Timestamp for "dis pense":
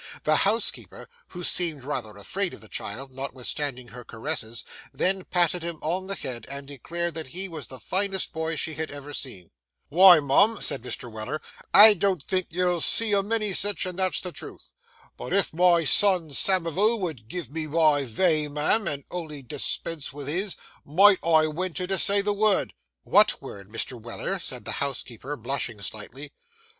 19.43-20.07